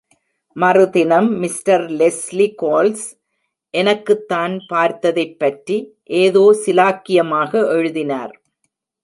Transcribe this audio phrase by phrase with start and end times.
[0.55, 3.17] மறுதினம் mister Leslie Coles,
[3.69, 5.99] எனக்குத் தான் பார்த்ததைப் பற்றி,
[6.03, 8.41] ஏதோ சிலாக்கியமாக எழுதினார்.